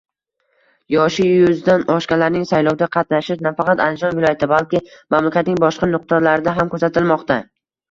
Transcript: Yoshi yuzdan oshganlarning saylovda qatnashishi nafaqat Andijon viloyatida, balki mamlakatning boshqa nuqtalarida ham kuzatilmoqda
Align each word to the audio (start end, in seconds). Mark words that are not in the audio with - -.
Yoshi 0.93 1.25
yuzdan 1.27 1.85
oshganlarning 1.95 2.47
saylovda 2.53 2.87
qatnashishi 2.97 3.47
nafaqat 3.49 3.85
Andijon 3.87 4.19
viloyatida, 4.21 4.51
balki 4.55 4.83
mamlakatning 5.17 5.63
boshqa 5.67 5.93
nuqtalarida 5.95 6.57
ham 6.59 6.75
kuzatilmoqda 6.75 7.41